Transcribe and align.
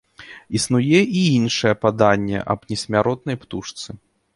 Існуе 0.59 1.01
і 1.19 1.21
іншае 1.41 1.75
паданне 1.85 2.39
аб 2.55 2.59
несмяротнай 2.75 3.35
птушцы. 3.45 3.89